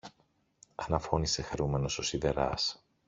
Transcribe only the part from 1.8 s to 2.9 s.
ο σιδεράς.